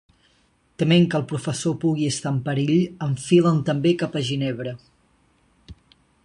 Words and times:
Tement 0.83 1.03
que 1.11 1.19
el 1.19 1.25
professor 1.31 1.75
pugui 1.83 2.07
estar 2.13 2.31
en 2.35 2.39
perill, 2.47 2.73
enfilen 3.09 3.61
també 3.69 3.93
cap 4.01 4.19
a 4.19 4.25
Ginebra. 4.31 4.75